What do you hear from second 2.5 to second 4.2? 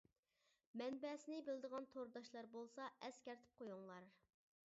بولسا ئەسكەرتىپ قۇيۇڭلار.